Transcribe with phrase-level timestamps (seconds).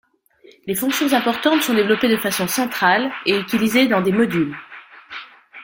[0.65, 4.57] Les fonctions importantes sont développées de façon centrale et utilisées dans des modules.